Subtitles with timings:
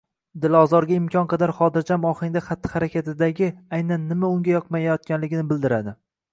[0.43, 3.51] –dilozorga imkon qadar xotirjam ohangda xatti-harakatidagi
[3.81, 5.99] aynan nima unga yoqmayotganligini bildiradi.